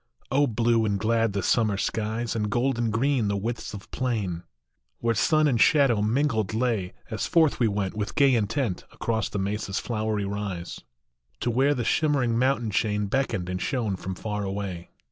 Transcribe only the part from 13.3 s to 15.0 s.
and shone from far away